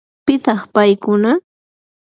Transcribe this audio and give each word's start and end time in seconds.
¿pitaq 0.25 0.61
paykuna? 0.73 1.31